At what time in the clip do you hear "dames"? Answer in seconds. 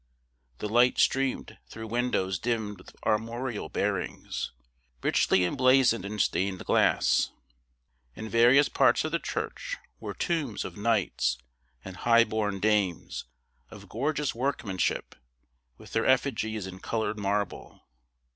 12.59-13.25